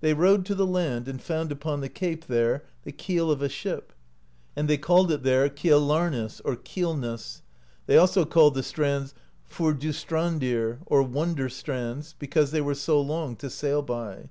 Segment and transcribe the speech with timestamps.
[0.00, 3.48] They rowed to the land and found upon the cape there the keel of a
[3.48, 3.90] ship
[4.54, 7.42] (47) and they called it there Kialarnes [Keelness];
[7.86, 9.14] they also called the strands
[9.48, 14.28] Furdustrandir [Wonder strands], be cause they were so long to sail by.